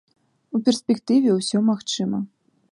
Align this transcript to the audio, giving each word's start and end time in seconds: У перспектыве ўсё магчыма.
У 0.59 0.61
перспектыве 0.69 1.29
ўсё 1.37 1.57
магчыма. 1.71 2.27